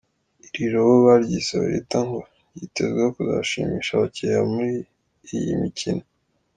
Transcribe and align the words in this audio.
Iri 0.55 0.67
robo 0.73 0.95
baryise 1.05 1.51
Lolita, 1.61 1.99
ngo 2.05 2.19
ryitezweho 2.53 3.09
kuzashimisha 3.15 3.91
abakiriya 3.93 4.41
muri 4.53 4.71
iyi 5.35 5.51
mikino. 5.63 6.03